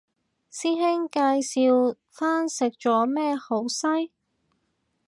[0.49, 4.11] 師兄介紹返食咗咩好西